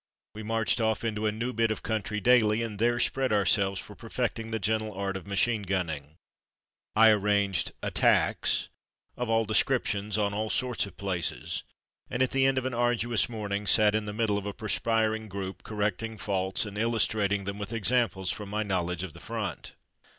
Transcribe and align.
We 0.33 0.41
marched 0.41 0.81
off 0.81 1.03
into 1.03 1.27
a 1.27 1.31
new 1.31 1.53
bit 1.53 1.69
of 1.69 1.83
country 1.83 2.19
daily, 2.19 2.63
and 2.63 2.79
there 2.79 2.99
spread 2.99 3.31
ourselves 3.31 3.79
for 3.79 3.93
per 3.93 4.09
fecting 4.09 4.49
the 4.49 4.57
gentle 4.57 4.91
art 4.95 5.15
of 5.15 5.27
machine 5.27 5.61
gunning. 5.61 6.15
I 6.95 7.11
arranged 7.11 7.73
"attacks'' 7.83 8.69
of 9.15 9.29
all 9.29 9.45
descriptions 9.45 10.17
on 10.17 10.33
all 10.33 10.49
sorts 10.49 10.87
of 10.87 10.97
places, 10.97 11.61
and 12.09 12.23
at 12.23 12.31
the 12.31 12.47
end 12.47 12.57
of 12.57 12.65
an 12.65 12.73
ardu 12.73 13.13
ous 13.13 13.29
morning, 13.29 13.67
sat 13.67 13.93
in 13.93 14.05
the 14.05 14.11
middle 14.11 14.39
of 14.39 14.47
a 14.47 14.55
perspir 14.55 15.15
ing 15.15 15.27
group, 15.27 15.61
correcting 15.61 16.17
faults 16.17 16.65
and 16.65 16.79
illustrating 16.79 17.43
them 17.43 17.59
with 17.59 17.71
examples 17.71 18.31
from 18.31 18.49
my 18.49 18.63
knowledge 18.63 19.03
of 19.03 19.13
the 19.13 19.19
front. 19.19 19.75